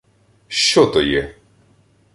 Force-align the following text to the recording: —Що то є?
—Що 0.47 0.85
то 0.85 1.01
є? 1.01 1.35